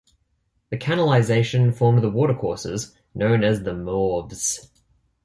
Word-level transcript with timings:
The 0.71 0.77
canalisation 0.79 1.73
formed 1.75 2.01
the 2.01 2.09
watercourses 2.09 2.97
known 3.13 3.43
as 3.43 3.61
the 3.61 3.75
mauves. 3.75 4.67